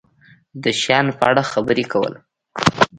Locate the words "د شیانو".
0.63-1.11